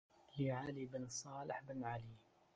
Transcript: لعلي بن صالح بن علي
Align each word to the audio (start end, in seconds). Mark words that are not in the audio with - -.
لعلي 0.39 0.85
بن 0.85 1.07
صالح 1.07 1.63
بن 1.67 1.83
علي 1.83 2.15